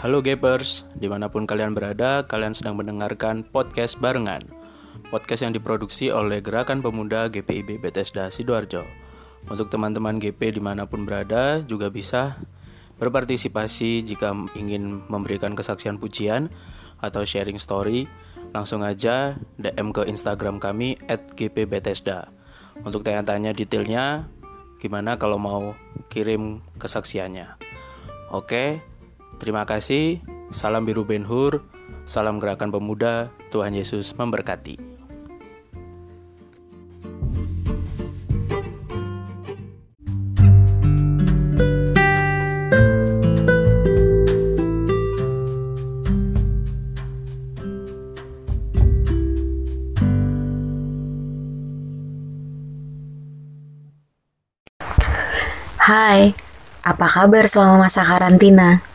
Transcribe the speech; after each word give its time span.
Halo 0.00 0.24
Gapers, 0.24 0.88
di 0.96 1.12
mana 1.12 1.28
pun 1.28 1.44
kalian 1.44 1.76
berada, 1.76 2.24
kalian 2.24 2.56
sedang 2.56 2.72
mendengarkan 2.72 3.44
podcast 3.44 4.00
barengan. 4.00 4.40
Podcast 5.12 5.44
yang 5.44 5.52
diproduksi 5.52 6.08
oleh 6.08 6.40
Gerakan 6.40 6.80
Pemuda 6.80 7.28
GPIB 7.28 7.76
Bethesda 7.76 8.32
Sidoarjo. 8.32 8.80
Untuk 9.52 9.68
teman-teman 9.68 10.16
GP 10.16 10.56
di 10.56 10.62
mana 10.64 10.88
pun 10.88 11.04
berada, 11.04 11.60
juga 11.68 11.92
bisa 11.92 12.40
berpartisipasi 12.96 14.00
jika 14.00 14.32
ingin 14.56 15.04
memberikan 15.04 15.52
kesaksian 15.52 16.00
pujian 16.00 16.48
atau 17.04 17.20
sharing 17.20 17.60
story, 17.60 18.08
langsung 18.56 18.80
aja 18.80 19.36
DM 19.60 19.92
ke 19.92 20.08
Instagram 20.08 20.64
kami 20.64 20.96
at 21.12 21.36
gpbethesda. 21.36 22.32
Untuk 22.88 23.04
tanya-tanya 23.04 23.52
detailnya, 23.52 24.24
gimana 24.80 25.20
kalau 25.20 25.36
mau 25.36 25.76
kirim 26.08 26.64
kesaksiannya. 26.80 27.60
Oke, 28.32 28.80
Terima 29.40 29.64
kasih. 29.64 30.20
Salam 30.52 30.84
biru 30.84 31.08
Ben 31.08 31.24
Hur. 31.24 31.64
Salam 32.04 32.36
gerakan 32.36 32.68
pemuda. 32.68 33.32
Tuhan 33.48 33.72
Yesus 33.72 34.12
memberkati. 34.12 34.76
Hai, 55.80 56.36
apa 56.84 57.06
kabar 57.08 57.48
selama 57.48 57.88
masa 57.88 58.04
karantina? 58.04 58.89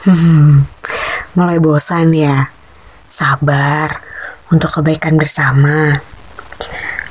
Mulai 1.36 1.58
bosan 1.60 2.12
ya. 2.16 2.48
Sabar 3.10 4.00
untuk 4.48 4.80
kebaikan 4.80 5.20
bersama. 5.20 6.00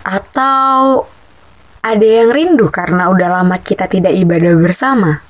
Atau 0.02 1.06
ada 1.80 2.08
yang 2.08 2.34
rindu 2.34 2.68
karena 2.74 3.08
udah 3.08 3.42
lama 3.42 3.56
kita 3.62 3.86
tidak 3.86 4.12
ibadah 4.16 4.54
bersama. 4.58 5.22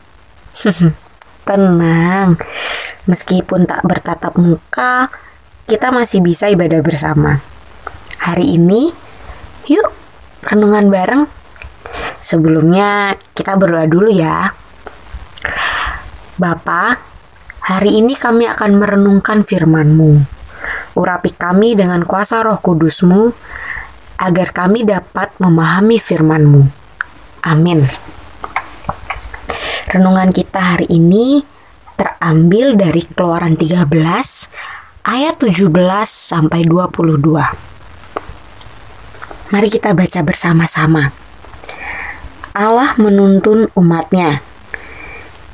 Tenang, 1.47 2.37
meskipun 3.09 3.65
tak 3.65 3.81
bertatap 3.81 4.37
muka, 4.37 5.09
kita 5.65 5.89
masih 5.89 6.21
bisa 6.21 6.45
ibadah 6.45 6.77
bersama. 6.85 7.41
Hari 8.21 8.55
ini, 8.57 8.93
yuk 9.65 9.89
renungan 10.45 10.93
bareng. 10.93 11.23
Sebelumnya 12.21 13.17
kita 13.33 13.57
berdoa 13.57 13.89
dulu 13.89 14.13
ya. 14.13 14.53
Bapak, 16.37 17.08
Hari 17.69 18.01
ini 18.01 18.17
kami 18.17 18.49
akan 18.49 18.81
merenungkan 18.81 19.45
firman-Mu. 19.45 20.25
Urapi 20.97 21.29
kami 21.37 21.77
dengan 21.77 22.01
kuasa 22.01 22.41
roh 22.41 22.57
kudus-Mu, 22.57 23.29
agar 24.17 24.49
kami 24.57 24.89
dapat 24.89 25.29
memahami 25.37 26.01
firman-Mu. 26.01 26.65
Amin. 27.45 27.85
Renungan 29.85 30.33
kita 30.33 30.57
hari 30.57 30.89
ini 30.89 31.45
terambil 31.93 32.73
dari 32.73 33.05
Keluaran 33.05 33.53
13 33.53 33.85
ayat 35.05 35.37
17 35.37 35.69
sampai 36.09 36.65
22. 36.65 37.21
Mari 39.53 39.69
kita 39.69 39.93
baca 39.93 40.25
bersama-sama. 40.25 41.13
Allah 42.57 42.97
menuntun 42.97 43.69
umatnya 43.77 44.48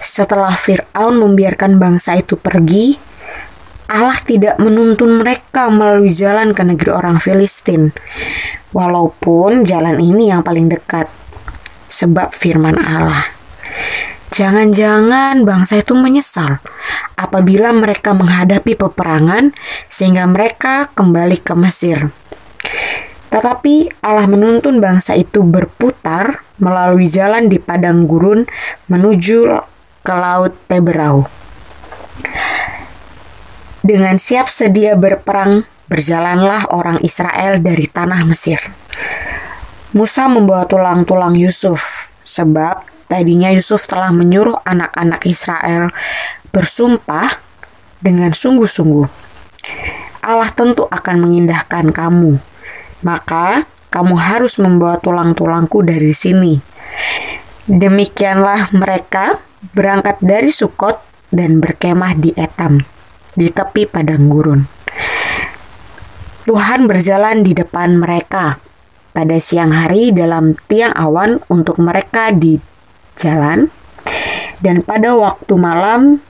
setelah 0.06 0.54
Firaun 0.54 1.18
membiarkan 1.18 1.82
bangsa 1.82 2.14
itu 2.14 2.38
pergi, 2.38 2.94
Allah 3.90 4.18
tidak 4.22 4.62
menuntun 4.62 5.22
mereka 5.22 5.70
melalui 5.74 6.14
jalan 6.14 6.54
ke 6.54 6.62
negeri 6.62 6.94
orang 6.94 7.18
Filistin, 7.18 7.90
walaupun 8.70 9.66
jalan 9.66 9.98
ini 9.98 10.30
yang 10.30 10.46
paling 10.46 10.70
dekat, 10.70 11.10
sebab 11.90 12.34
firman 12.34 12.78
Allah. 12.78 13.34
Jangan-jangan 14.34 15.46
bangsa 15.46 15.80
itu 15.80 15.94
menyesal 15.94 16.60
apabila 17.16 17.72
mereka 17.72 18.12
menghadapi 18.12 18.74
peperangan 18.74 19.54
sehingga 19.88 20.26
mereka 20.28 20.90
kembali 20.92 21.40
ke 21.40 21.54
Mesir. 21.56 22.10
Tetapi 23.30 24.02
Allah 24.02 24.28
menuntun 24.28 24.82
bangsa 24.82 25.14
itu 25.14 25.46
berputar 25.46 26.42
melalui 26.58 27.08
jalan 27.08 27.48
di 27.48 27.62
padang 27.62 28.10
gurun 28.10 28.48
menuju 28.92 29.38
ke 30.06 30.14
Laut 30.14 30.54
Teberau. 30.70 31.26
Dengan 33.82 34.22
siap 34.22 34.46
sedia 34.46 34.94
berperang, 34.94 35.66
berjalanlah 35.90 36.70
orang 36.70 37.02
Israel 37.02 37.58
dari 37.62 37.90
tanah 37.90 38.22
Mesir. 38.26 38.62
Musa 39.98 40.30
membawa 40.30 40.66
tulang-tulang 40.70 41.34
Yusuf, 41.34 42.10
sebab 42.26 42.86
tadinya 43.10 43.54
Yusuf 43.54 43.86
telah 43.86 44.14
menyuruh 44.14 44.62
anak-anak 44.66 45.26
Israel 45.26 45.94
bersumpah 46.50 47.38
dengan 48.02 48.34
sungguh-sungguh. 48.34 49.08
Allah 50.26 50.50
tentu 50.50 50.90
akan 50.90 51.16
mengindahkan 51.22 51.94
kamu, 51.94 52.42
maka 53.06 53.70
kamu 53.94 54.18
harus 54.18 54.58
membawa 54.58 54.98
tulang-tulangku 54.98 55.86
dari 55.86 56.12
sini. 56.12 56.58
Demikianlah 57.70 58.74
mereka 58.74 59.45
berangkat 59.74 60.22
dari 60.22 60.52
Sukot 60.54 61.00
dan 61.34 61.64
berkemah 61.64 62.14
di 62.20 62.36
Etam, 62.38 62.84
di 63.34 63.50
tepi 63.50 63.90
padang 63.90 64.30
gurun. 64.30 64.62
Tuhan 66.46 66.86
berjalan 66.86 67.42
di 67.42 67.58
depan 67.58 67.98
mereka 67.98 68.62
pada 69.16 69.40
siang 69.42 69.74
hari 69.74 70.14
dalam 70.14 70.54
tiang 70.70 70.94
awan 70.94 71.42
untuk 71.50 71.82
mereka 71.82 72.30
di 72.30 72.62
jalan, 73.18 73.72
dan 74.62 74.86
pada 74.86 75.18
waktu 75.18 75.56
malam 75.58 76.22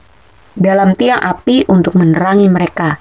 dalam 0.56 0.96
tiang 0.96 1.20
api 1.20 1.68
untuk 1.68 2.00
menerangi 2.00 2.48
mereka, 2.48 2.96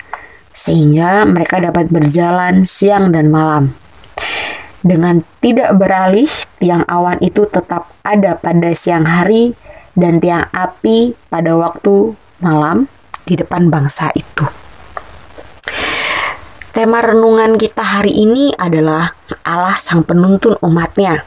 sehingga 0.50 1.22
mereka 1.28 1.62
dapat 1.62 1.86
berjalan 1.86 2.66
siang 2.66 3.14
dan 3.14 3.30
malam. 3.30 3.78
Dengan 4.84 5.24
tidak 5.40 5.80
beralih, 5.80 6.28
tiang 6.58 6.84
awan 6.90 7.16
itu 7.24 7.46
tetap 7.48 7.88
ada 8.04 8.36
pada 8.36 8.74
siang 8.76 9.08
hari 9.08 9.56
dan 9.94 10.18
tiang 10.18 10.50
api 10.50 11.14
pada 11.30 11.54
waktu 11.54 12.14
malam 12.42 12.86
di 13.24 13.34
depan 13.38 13.70
bangsa 13.70 14.10
itu. 14.14 14.44
Tema 16.74 16.98
renungan 16.98 17.54
kita 17.54 17.86
hari 17.86 18.10
ini 18.10 18.50
adalah 18.58 19.14
Allah 19.46 19.78
sang 19.78 20.02
penuntun 20.02 20.58
umatnya. 20.58 21.22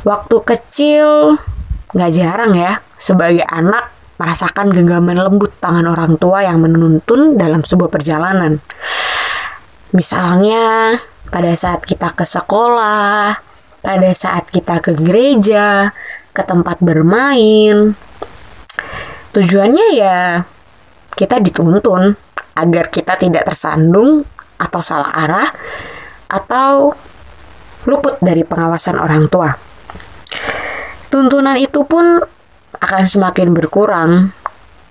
Waktu 0.00 0.36
kecil 0.48 1.36
gak 1.92 2.12
jarang 2.16 2.56
ya 2.56 2.80
sebagai 2.96 3.44
anak 3.44 3.92
merasakan 4.16 4.72
genggaman 4.72 5.14
lembut 5.14 5.52
tangan 5.60 5.86
orang 5.86 6.16
tua 6.16 6.42
yang 6.42 6.64
menuntun 6.64 7.36
dalam 7.36 7.60
sebuah 7.60 7.92
perjalanan. 7.92 8.58
Misalnya 9.92 10.96
pada 11.28 11.52
saat 11.52 11.84
kita 11.84 12.16
ke 12.16 12.24
sekolah, 12.24 13.36
pada 13.84 14.10
saat 14.16 14.48
kita 14.48 14.80
ke 14.80 14.96
gereja, 14.96 15.92
ke 16.38 16.46
tempat 16.46 16.78
bermain. 16.78 17.98
Tujuannya 19.34 19.86
ya 19.98 20.46
kita 21.18 21.42
dituntun 21.42 22.14
agar 22.54 22.86
kita 22.94 23.18
tidak 23.18 23.42
tersandung 23.50 24.22
atau 24.54 24.78
salah 24.78 25.10
arah 25.10 25.50
atau 26.30 26.94
luput 27.90 28.22
dari 28.22 28.46
pengawasan 28.46 29.02
orang 29.02 29.26
tua. 29.26 29.50
Tuntunan 31.10 31.58
itu 31.58 31.82
pun 31.82 32.22
akan 32.78 33.02
semakin 33.10 33.50
berkurang 33.50 34.30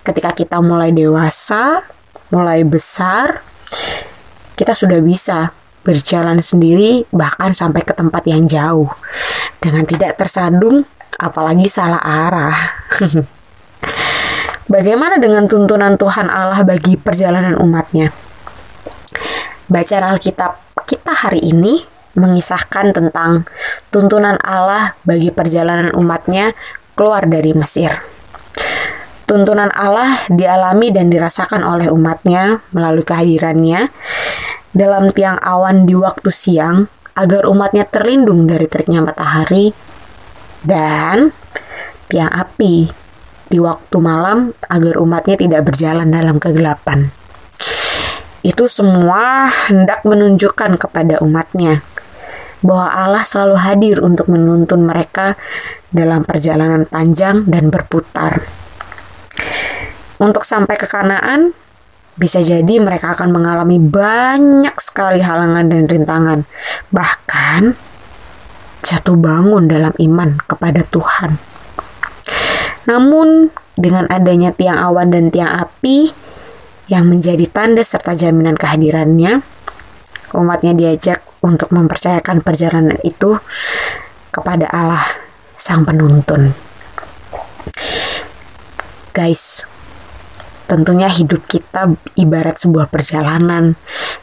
ketika 0.04 0.36
kita 0.36 0.60
mulai 0.60 0.92
dewasa, 0.92 1.88
mulai 2.27 2.68
besar, 2.68 3.39
kita 4.60 4.75
sudah 4.75 5.00
bisa 5.00 5.56
berjalan 5.88 6.44
sendiri 6.44 7.07
bahkan 7.16 7.56
sampai 7.56 7.80
ke 7.88 7.95
tempat 7.95 8.27
yang 8.27 8.44
jauh 8.44 8.92
dengan 9.63 9.88
tidak 9.88 10.19
tersandung 10.19 10.83
apalagi 11.18 11.66
salah 11.68 12.00
arah. 12.00 12.58
Bagaimana 14.74 15.18
dengan 15.18 15.50
tuntunan 15.50 15.98
Tuhan 15.98 16.30
Allah 16.30 16.62
bagi 16.62 17.00
perjalanan 17.00 17.58
umatnya? 17.58 18.14
Bacaan 19.68 20.06
Alkitab 20.16 20.84
kita 20.88 21.12
hari 21.12 21.44
ini 21.44 21.84
mengisahkan 22.18 22.96
tentang 22.96 23.46
tuntunan 23.92 24.40
Allah 24.42 24.96
bagi 25.04 25.30
perjalanan 25.30 25.94
umatnya 25.94 26.52
keluar 26.98 27.28
dari 27.30 27.54
Mesir. 27.54 27.94
Tuntunan 29.28 29.72
Allah 29.75 30.24
dialami 30.31 30.90
dan 30.92 31.12
dirasakan 31.12 31.62
oleh 31.63 31.92
umatnya 31.92 32.63
melalui 32.72 33.04
kehadirannya 33.04 33.92
dalam 34.72 35.12
tiang 35.12 35.36
awan 35.44 35.84
di 35.84 35.96
waktu 35.96 36.31
siang 36.31 36.88
agar 37.16 37.44
umatnya 37.48 37.84
terlindung 37.88 38.48
dari 38.48 38.68
teriknya 38.72 39.04
matahari 39.04 39.75
dan 40.68 41.31
tiang 42.12 42.28
api 42.28 42.92
di 43.48 43.58
waktu 43.64 43.98
malam 44.04 44.52
agar 44.68 45.00
umatnya 45.00 45.40
tidak 45.40 45.72
berjalan 45.72 46.12
dalam 46.12 46.36
kegelapan. 46.36 47.08
Itu 48.44 48.68
semua 48.68 49.48
hendak 49.72 50.04
menunjukkan 50.04 50.75
kepada 50.75 51.24
umatnya 51.24 51.84
bahwa 52.60 52.92
Allah 52.92 53.24
selalu 53.24 53.58
hadir 53.64 53.98
untuk 54.04 54.28
menuntun 54.28 54.84
mereka 54.84 55.40
dalam 55.92 56.28
perjalanan 56.28 56.84
panjang 56.84 57.48
dan 57.48 57.72
berputar. 57.72 58.44
Untuk 60.18 60.44
sampai 60.44 60.75
ke 60.75 60.90
Kanaan, 60.90 61.54
bisa 62.18 62.42
jadi 62.42 62.81
mereka 62.81 63.13
akan 63.13 63.30
mengalami 63.30 63.78
banyak 63.78 64.74
sekali 64.81 65.22
halangan 65.22 65.70
dan 65.70 65.86
rintangan, 65.86 66.40
bahkan 66.90 67.78
jatuh 68.88 69.19
bangun 69.19 69.68
dalam 69.68 69.92
iman 70.00 70.39
kepada 70.48 70.88
Tuhan. 70.88 71.36
Namun, 72.88 73.51
dengan 73.75 74.07
adanya 74.07 74.56
tiang 74.56 74.80
awan 74.80 75.12
dan 75.12 75.28
tiang 75.28 75.51
api 75.51 76.16
yang 76.88 77.12
menjadi 77.12 77.44
tanda 77.51 77.84
serta 77.84 78.16
jaminan 78.16 78.56
kehadirannya, 78.56 79.44
umatnya 80.31 80.72
diajak 80.72 81.19
untuk 81.44 81.75
mempercayakan 81.75 82.39
perjalanan 82.39 82.95
itu 83.04 83.36
kepada 84.31 84.72
Allah, 84.72 85.04
Sang 85.60 85.84
Penuntun. 85.84 86.56
Guys, 89.12 89.68
tentunya 90.72 91.12
hidup 91.12 91.44
kita 91.44 91.92
ibarat 92.16 92.56
sebuah 92.63 92.88
perjalanan 92.88 93.75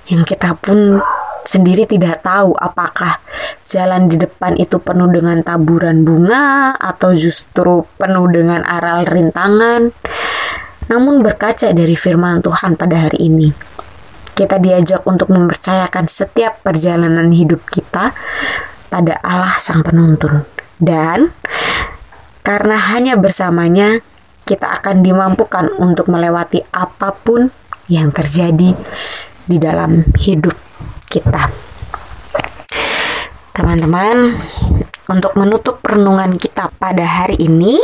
yang 0.08 0.24
kita 0.24 0.56
pun 0.56 1.04
sendiri 1.44 1.84
tidak 1.84 2.24
tahu 2.24 2.56
apakah 2.56 3.20
jalan 3.64 4.12
di 4.12 4.20
depan 4.20 4.60
itu 4.60 4.76
penuh 4.76 5.08
dengan 5.08 5.40
taburan 5.40 6.04
bunga 6.04 6.76
atau 6.76 7.16
justru 7.16 7.88
penuh 7.96 8.28
dengan 8.28 8.60
aral 8.62 9.08
rintangan. 9.08 9.90
Namun 10.92 11.24
berkaca 11.24 11.72
dari 11.72 11.96
firman 11.96 12.44
Tuhan 12.44 12.76
pada 12.76 13.08
hari 13.08 13.32
ini, 13.32 13.48
kita 14.36 14.60
diajak 14.60 15.00
untuk 15.08 15.32
mempercayakan 15.32 16.04
setiap 16.04 16.60
perjalanan 16.60 17.32
hidup 17.32 17.64
kita 17.72 18.12
pada 18.92 19.14
Allah 19.24 19.56
Sang 19.56 19.80
Penuntun. 19.80 20.44
Dan 20.76 21.32
karena 22.44 22.76
hanya 22.92 23.16
bersamanya 23.16 24.04
kita 24.44 24.76
akan 24.76 25.00
dimampukan 25.00 25.72
untuk 25.80 26.12
melewati 26.12 26.60
apa 26.68 27.16
pun 27.16 27.48
yang 27.88 28.12
terjadi 28.12 28.76
di 29.48 29.56
dalam 29.56 30.04
hidup 30.20 30.52
kita. 31.08 31.53
Teman-teman, 33.54 34.34
untuk 35.06 35.38
menutup 35.38 35.78
renungan 35.86 36.34
kita 36.34 36.74
pada 36.74 37.06
hari 37.06 37.38
ini, 37.38 37.78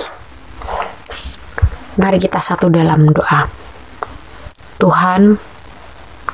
mari 1.94 2.18
kita 2.18 2.42
satu 2.42 2.66
dalam 2.66 3.06
doa. 3.06 3.46
Tuhan, 4.82 5.38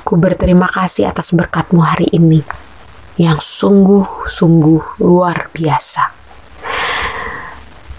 ku 0.01 0.17
berterima 0.17 0.65
kasih 0.65 1.05
atas 1.05 1.37
berkatmu 1.37 1.85
hari 1.85 2.09
ini 2.17 2.41
yang 3.21 3.37
sungguh-sungguh 3.37 5.05
luar 5.05 5.53
biasa. 5.53 6.17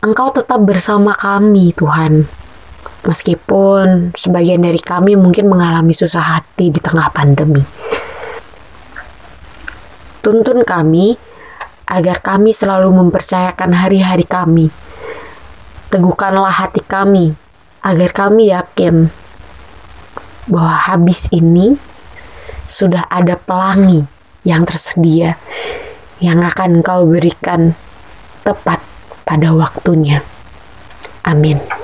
Engkau 0.02 0.34
tetap 0.34 0.58
bersama 0.66 1.14
kami, 1.14 1.70
Tuhan. 1.70 2.26
Meskipun 3.06 4.10
sebagian 4.18 4.58
dari 4.58 4.82
kami 4.82 5.14
mungkin 5.14 5.46
mengalami 5.46 5.94
susah 5.94 6.34
hati 6.34 6.74
di 6.74 6.82
tengah 6.82 7.06
pandemi. 7.14 7.62
Tuntun 10.18 10.66
kami 10.66 11.27
agar 11.88 12.20
kami 12.20 12.52
selalu 12.52 12.92
mempercayakan 12.92 13.72
hari-hari 13.72 14.28
kami. 14.28 14.68
Teguhkanlah 15.88 16.52
hati 16.52 16.84
kami 16.84 17.32
agar 17.80 18.12
kami 18.12 18.52
yakin 18.52 19.08
bahwa 20.44 20.76
habis 20.92 21.32
ini 21.32 21.80
sudah 22.68 23.08
ada 23.08 23.40
pelangi 23.40 24.04
yang 24.44 24.68
tersedia 24.68 25.40
yang 26.20 26.44
akan 26.44 26.84
kau 26.84 27.08
berikan 27.08 27.72
tepat 28.44 28.84
pada 29.24 29.56
waktunya. 29.56 30.20
Amin. 31.24 31.77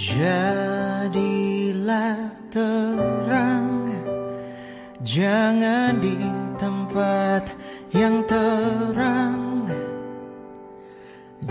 Jadilah 0.00 1.92
terang, 2.48 3.84
jangan 5.04 6.00
di 6.00 6.16
tempat 6.56 7.52
yang 7.92 8.24
terang. 8.24 9.68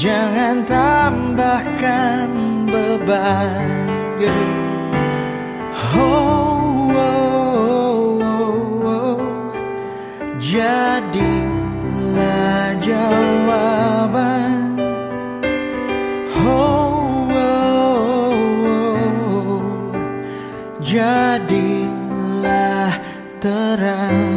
Jangan 0.00 0.64
tambahkan 0.64 2.32
beban 2.72 3.92
Yeah. 4.16 4.32
Oh, 5.92 6.88
oh, 6.96 8.16
oh, 8.24 8.88
oh. 8.88 9.20
jadilah 10.40 11.20
jawaban 12.80 14.80
oh, 16.48 17.28
oh, 17.36 18.40
oh. 18.72 19.60
jadilah 20.80 21.76
terang 23.36 24.29